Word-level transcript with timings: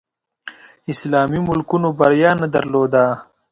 اسلامي 0.91 1.39
ملکونو 1.47 1.89
بریا 1.99 2.31
نه 2.41 2.47
درلوده 2.55 3.05